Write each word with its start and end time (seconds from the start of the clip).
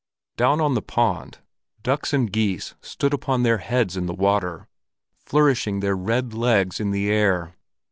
Down 0.35 0.59
on 0.61 0.73
the 0.73 0.81
pond, 0.81 1.41
ducks 1.83 2.11
and 2.11 2.31
geese 2.33 2.73
stood 2.81 3.13
upon 3.13 3.43
their 3.43 3.59
heads 3.59 3.95
in 3.95 4.07
the 4.07 4.15
water, 4.15 4.67
flourishing 5.19 5.79
their 5.79 5.95
red 5.95 6.33
legs 6.33 6.79
in 6.79 6.89
the 6.89 7.11
air. 7.11 7.55